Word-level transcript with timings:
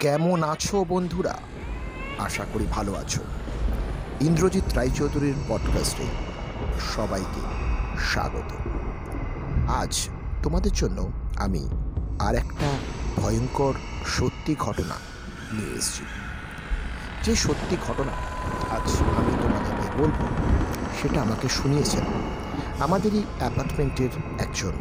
কেমন 0.00 0.42
আছো 0.42 0.84
বন্ধুরা? 0.88 1.34
আশা 2.18 2.44
করি 2.52 2.66
ভালো 2.70 2.94
আছো। 2.94 3.20
ইন্দ্রজিৎ 4.20 4.74
রায়চৌধুরীর 4.74 5.34
পডকাস্টে 5.48 6.04
সবাইকে 6.96 7.40
স্বাগত। 7.98 8.52
আজ 9.70 10.08
তোমাদের 10.42 10.72
জন্য 10.72 11.12
আমি 11.36 11.68
আর 12.18 12.34
একটা 12.34 12.68
ভয়ঙ্কর 13.16 13.72
সত্যি 14.06 14.56
ঘটনা 14.58 14.94
নিয়ে 15.52 15.78
এসেছি। 15.78 16.04
যে 17.22 17.36
সত্যি 17.36 17.76
ঘটনা 17.86 18.12
আজ 18.70 18.90
আমি 19.18 19.32
তোমাদেরকে 19.42 20.02
বলব, 20.02 20.18
সেটা 21.02 21.22
আমাকে 21.22 21.48
শুনিয়েছেন 21.48 22.04
আমাদেরই 22.80 23.22
অ্যাপার্টমেন্টের 23.38 24.10
একজন 24.38 24.72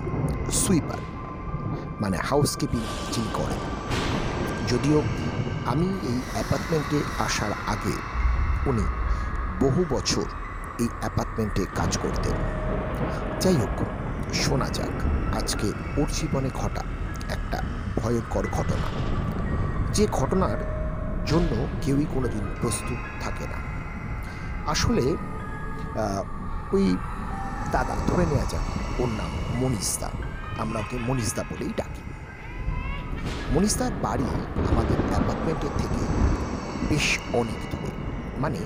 সুইপার 0.52 0.97
মানে 2.02 2.18
হাউসকিপিং 2.18 2.79
যিনি 3.11 3.27
করেন। 3.34 3.77
যদিও 4.68 5.02
আমি 5.65 5.88
এই 6.04 6.21
অ্যাপার্টমেন্টে 6.33 7.00
আসার 7.19 7.51
আগে 7.68 7.96
উনি 8.69 8.86
বহু 9.59 9.86
বছর 9.89 10.25
এই 10.79 10.89
অ্যাপার্টমেন্টে 11.00 11.65
কাজ 11.75 11.97
করতেন। 11.97 12.36
যাই 13.42 13.56
হোক, 13.56 13.86
শোনা 14.33 14.69
যাক, 14.69 14.95
আজকে 15.36 15.68
ওর 15.97 16.07
জীবনে 16.14 16.50
ঘটা 16.54 16.82
একটা 17.29 17.61
ভয়ঙ্কর 17.95 18.45
ঘটনা। 18.51 18.87
যে 19.93 20.07
ঘটনার 20.11 20.59
জন্য 21.25 21.68
কেউই 21.81 22.06
কোনোদিন 22.14 22.45
প্রস্তুত 22.61 23.23
থাকে 23.23 23.45
না। 23.47 23.59
আসলে 24.71 25.15
ওই 26.71 26.97
দাদা, 27.71 27.95
ধরে 28.07 28.25
নেওয়া 28.25 28.45
যাক, 28.45 28.65
ওর 29.01 29.09
নাম 29.09 29.31
মনিস্তা 29.56 30.09
আমরা 30.57 30.79
ওকে 30.79 30.97
মনিস্তা 31.07 31.43
বলেই 31.43 31.73
ডাকি। 31.78 32.02
মনিস্তার 33.53 33.94
বাড়ি 34.06 34.30
আমাদের 34.72 35.00
অ্যাপার্টমেন্টের 35.11 35.73
থেকে 35.81 36.02
বেশ 36.89 37.08
অনেক 37.33 37.59
দূরে। 37.72 37.92
মানে 38.44 38.62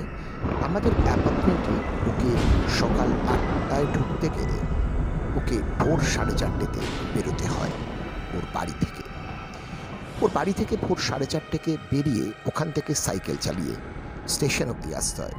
আমাদের 0.68 0.94
অ্যাপার্টমেন্টে 1.06 1.76
ওকে 2.10 2.32
সকাল 2.80 3.10
আটটায় 3.34 3.88
ঢুকতে 3.96 4.28
গেলে 4.38 4.58
ওকে 5.38 5.58
ভোর 5.80 6.00
সাড়ে 6.14 6.34
চারটেতে 6.38 6.82
বেরোতে 7.14 7.46
হয় 7.56 7.74
ওর 8.36 8.46
বাড়ি 8.54 8.76
থেকে। 8.84 9.04
ওর 10.22 10.30
বাড়ি 10.38 10.54
থেকে 10.54 10.76
ভোর 10.86 10.98
সাড়ে 11.08 11.26
চারটেকে 11.26 11.72
বেরিয়ে 11.92 12.26
ওখান 12.46 12.68
থেকে 12.72 12.92
সাইকেল 13.06 13.36
চালিয়ে 13.36 13.76
স্টেশন 14.28 14.68
অব্দি 14.70 14.90
আসতে 14.96 15.20
হয়। 15.22 15.38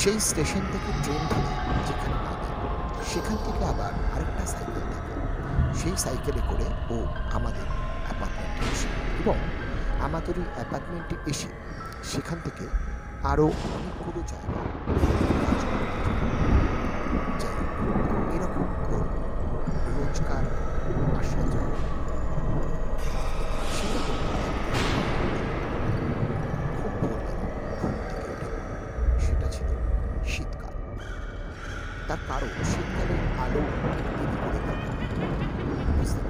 সেই 0.00 0.18
স্টেশন 0.28 0.62
থেকে 0.72 0.90
ট্রেন 1.02 1.22
ধরে 1.32 1.52
যেখানে 1.88 2.16
থাকে 2.28 2.50
সেখান 3.12 3.36
থেকে 3.46 3.62
আবার 3.72 3.92
আরেকটা 4.14 4.44
সাইকেল 4.52 4.84
থাকে। 4.94 5.14
সেই 5.80 5.96
সাইকেলে 6.04 6.40
করে 6.50 6.66
ও 6.94 6.96
আমাদের 7.36 7.66
অ্যাপার্টমেন্টে 8.20 8.64
আসে 8.72 8.88
এবং 9.20 9.36
আমাদের 10.00 10.34
ওই 10.38 10.48
অ্যাপার্টমেন্টে 10.54 11.16
এসে 11.30 11.50
সেখান 12.12 12.38
থেকে 12.44 12.64
আরও 13.30 13.46
অনেকগুলো 13.76 14.20
জায়গা 14.32 14.60
এরকম 18.34 18.64
সেটা 29.24 29.46
ছিল 29.54 29.68
শীতকাল। 30.32 30.74
তার 32.08 32.20
কারণ 32.28 32.50
শীতকালে 32.72 33.16
আলো 33.44 33.60
করে 34.40 34.58
বুঝতে 35.98 36.20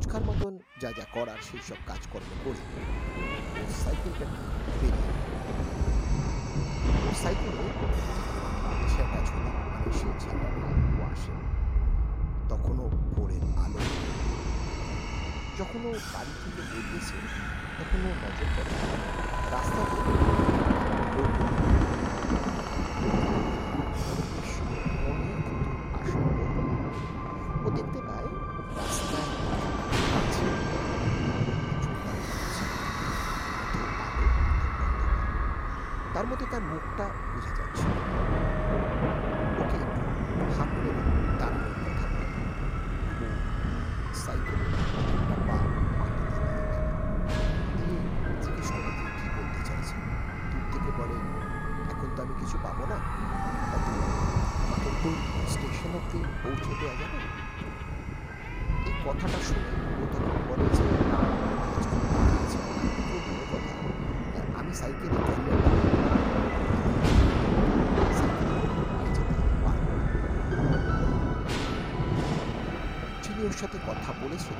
রোজকার 0.00 0.22
মতন 0.24 0.54
যা 0.80 0.90
যা 0.98 1.04
করার 1.12 1.40
সেই 1.42 1.60
সব 1.68 1.80
কাজকর্ম 1.86 2.30
করে। 2.44 2.62
সাইকেলটা 3.84 4.26
সাইকেলে 7.22 7.64
আসে। 11.12 11.32
তখনও 12.50 12.86
ভোরের 13.14 13.44
আলো। 13.64 13.80
যখন 15.58 15.80
ও 15.88 15.92
বাড়ি 16.14 16.32
থেকে 16.42 16.62
বেরিয়েছে 16.70 17.16
তখন 17.78 18.00
ও 18.08 18.12
নজর 18.22 18.48
রাস্তাতে 19.52 20.19
তার 36.14 36.26
মধ্যে 36.26 36.46
তার 36.50 36.62
মুখটা 36.62 37.04
বোঝা 37.32 37.52
যাচ্ছে। 37.56 37.86
ওকে 39.58 39.78
একটু 39.78 40.44
হাত 40.56 40.70
ও 43.20 43.26
সাইকেলে 44.14 44.64
কী 49.16 49.28
বলতে 49.36 49.60
দূর 50.52 50.64
থেকে 50.72 50.90
বলে 50.98 51.16
এখন 51.84 52.08
আমি 52.22 52.34
কিছু 52.40 52.56
পাবো 52.62 52.84
না 52.86 52.98
আমাকে 54.64 54.90
কথাটা 59.04 59.38
বলে 60.48 60.66
যে 60.74 60.84
"না, 61.10 61.18
আমি 64.60 64.72
সাইকেলে 64.74 65.69
সাথে 73.60 73.78
কথা 73.88 74.10
বলেছিল। 74.22 74.58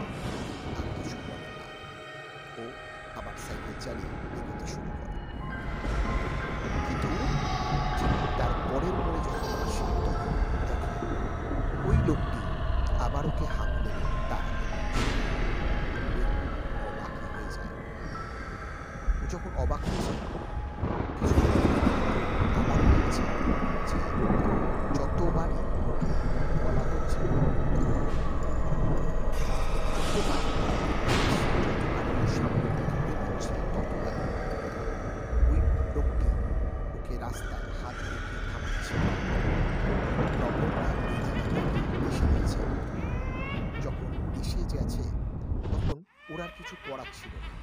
কিছু 46.71 46.89
করার 46.91 47.11
ছিল 47.13 47.35
না 47.45 47.60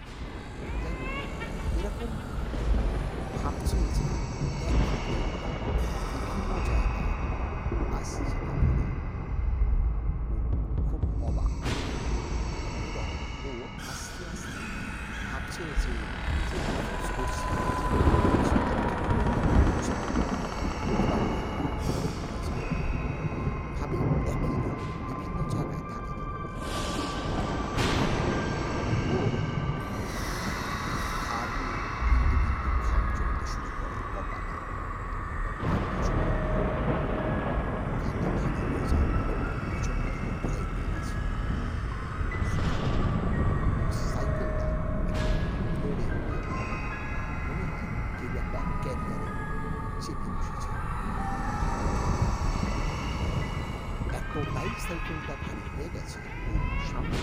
তো 54.37 54.43
বাইক 54.55 54.78
সাইকেলটা 54.85 55.34
ভারী 55.43 55.61
হয়ে 55.75 55.89
গেছে। 55.95 56.19
ও 56.47 56.51
সামনে 56.89 57.17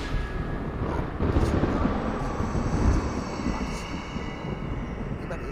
এবারে 5.23 5.49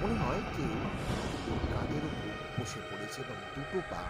মনে 0.00 0.16
হয় 0.22 0.40
কেউ 0.54 0.72
কাঁধের 1.72 2.04
উপর 2.10 2.30
বসে 2.56 2.80
পড়েছে 2.88 3.18
এবং 3.24 3.36
দুটো 3.54 3.78
পা 3.90 4.02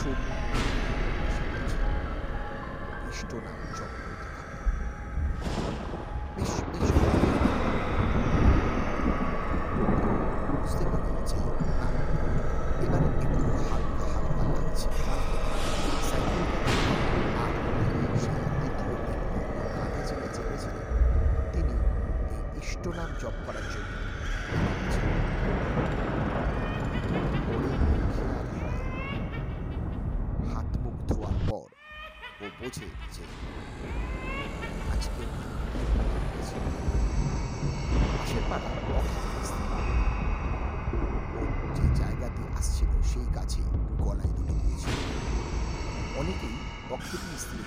শূন্য 0.00 0.26
এসে 1.26 1.46
গেছে 1.52 1.78
ইষ্ট 3.10 3.30
ও 32.44 32.46
বোঝে 32.60 32.86
যে 33.14 33.24
আজকে 34.94 35.22
পাশের 38.16 38.44
পাড়া 38.50 38.70
যে 41.76 41.84
জায়গা 42.00 42.28
দিয়ে 42.36 42.50
আসছিল, 42.58 42.90
সেই 43.10 43.26
গাছে 43.36 43.62
গলায় 44.00 44.32
দুটো 44.36 44.54
দিয়েছিল। 44.62 44.96
অনেকেই 46.20 46.56
অখিল 46.94 47.22
স্ত্রী 47.42 47.60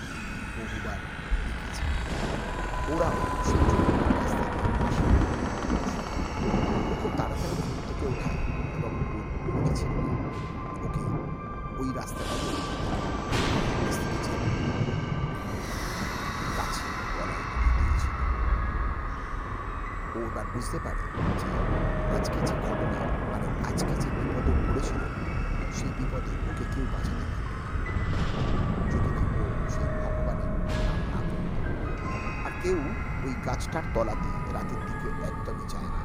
বহুবার 0.55 0.99
দেখেছে। 1.45 1.83
ওরাও 2.91 3.17
সেই 3.49 3.63
জন্য 3.69 3.87
রাস্তা 4.17 4.45
দিয়ে 4.53 4.71
আসে। 4.87 5.05
ও 6.91 6.93
খুব 7.01 7.11
তাড়াতাড়ি 7.19 7.55
ঘুম 7.61 7.77
থেকে 7.87 8.05
ওঠায় 8.11 8.39
এবং 8.77 8.91
ওর 9.57 9.73
ওকে 10.85 11.01
ওই 11.81 11.89
রাস্তাটা 11.99 12.35
দিয়ে 12.41 12.61
স্ত্রী 13.97 14.15
যে 14.25 14.35
গাছে 16.57 16.85
গলায় 17.15 17.43
দড়ি 17.49 17.69
দিয়েছিল 17.77 18.15
ও 20.15 20.19
এবার 20.33 20.47
বুঝতে 20.55 20.77
পারে 20.85 21.01
যে 21.41 21.47
আজকে 22.17 22.37
যে 22.47 22.53
ঘটনা 22.65 22.99
মানে 23.31 23.47
আজকে 23.69 23.93
যে 24.01 24.09
বিপদে 24.15 24.53
পড়েছিল, 24.67 25.01
সেই 25.77 25.91
বিপদে 25.97 26.31
ওকে 26.49 26.65
কেউ 26.73 26.85
বাঁচাতে। 26.93 27.25
যদি 28.91 29.09
না 29.17 29.23
ও 29.41 29.43
সেই 29.73 29.87
ভগবানের 30.01 30.51
নাম 30.85 30.97
আর 32.45 32.53
কেউ 32.63 32.77
ওই 33.25 33.33
গাছটার 33.47 33.85
তলাতে 33.95 34.29
রাতের 34.55 34.81
দিকে 34.87 35.09
একদমই 35.29 35.65
যায় 35.73 35.89
না, 35.95 36.01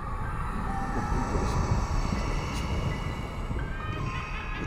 ও 0.97 0.99
ভুল 1.09 1.23
করেছিল 1.33 1.67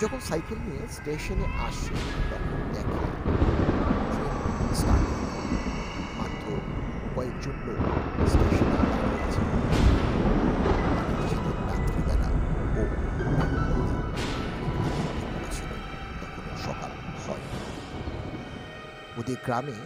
যখন 0.02 0.20
সাইকেল 0.30 0.60
নিয়ে 0.68 0.84
স্টেশনে 0.98 1.48
আসে, 1.68 1.96
তখন 2.32 2.60
দেখে 2.76 3.00
স্টার্ট 4.80 5.21
কয়েকজন 7.22 7.56
লোক 7.66 7.80
তখন 16.22 16.46
সকাল 16.68 16.92
হয় 17.24 17.46
ওদের 19.20 19.38
গ্রামে 19.46 19.78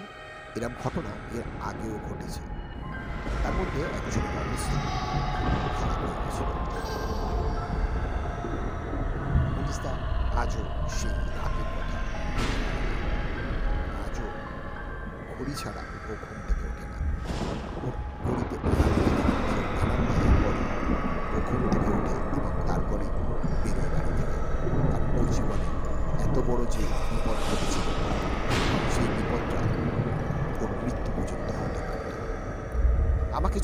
এরম 0.55 0.73
ঘটনা 0.83 1.11
এর 1.37 1.45
আগেও 1.69 1.95
ঘটেছে। 2.07 2.41
তার 3.43 3.53
মধ্যে 3.59 3.81
একজন 3.99 4.25
আজও 10.41 10.63
সেই 10.97 11.17
রাতের 11.37 11.67
কথা। 11.75 11.99
আজও 14.05 14.27
ঘড়ি 15.35 15.53
ছাড়া 15.61 15.81
ও 16.09 16.11
ঘুম 16.23 16.39
থেকে 16.47 16.64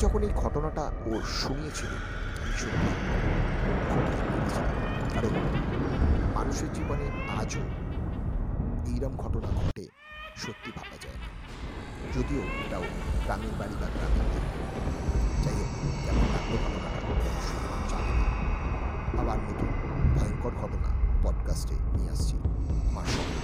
যখন 0.02 0.20
এই 0.28 0.32
ঘটনাটা 0.42 0.84
ও 1.10 1.12
শুনিয়েছিল, 1.40 1.92
আমি 3.92 4.10
মানুষের 6.36 6.70
জীবনে 6.76 7.06
আজও 7.40 7.62
এইরম 8.90 9.14
ঘটনা 9.22 9.48
ঘটে 9.60 9.84
সত্যি 10.42 10.70
ভাবা 10.76 10.96
যায় 11.04 11.18
না। 11.22 11.28
যদিও 12.14 12.42
এটাও 12.64 12.84
গ্রামের 13.24 13.54
বাড়ি 13.60 13.74
বা 13.80 13.88
গ্রামের 13.96 14.26
দিক 14.32 14.44
যাই 15.44 15.54
হোক, 15.58 15.70
যেমন 16.04 16.24
লাগল 16.34 16.52
ঘটনাটা 16.64 17.00
জানি 17.90 18.14
আবার 19.20 19.38
নতুন 19.46 19.70
ভয়ঙ্কর 20.16 20.52
ঘটনা 20.62 20.90
পডকাস্টে 21.24 21.76
নিয়ে 21.94 22.10
আসছি। 22.14 22.36
আমার 22.90 23.06
সঙ্গে 23.14 23.41